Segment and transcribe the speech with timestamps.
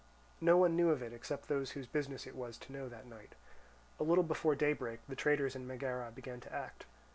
[0.41, 3.35] No one knew of it, except those whose business it was to know that night.
[3.99, 6.87] A little before daybreak, the traitors in Megara began to act.